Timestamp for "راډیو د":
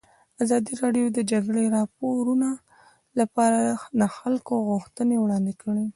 0.83-1.13